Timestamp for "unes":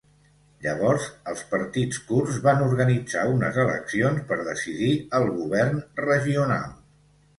3.35-3.61